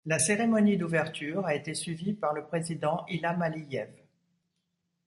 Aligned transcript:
La 0.07 0.17
cérémonie 0.17 0.77
d'ouverture 0.77 1.45
a 1.45 1.53
été 1.53 1.75
suivie 1.75 2.13
par 2.13 2.33
le 2.33 2.43
Président 2.43 3.05
Ilham 3.07 3.39
Aliyev. 3.39 3.91